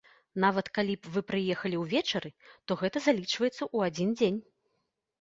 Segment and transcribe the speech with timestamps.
[0.45, 2.33] Нават, калі вы прыехалі ўвечары,
[2.65, 4.45] то гэта залічваецца ў адзін дзень.